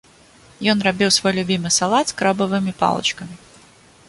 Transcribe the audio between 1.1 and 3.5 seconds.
свой любімы салат з крабавымі палачкамі.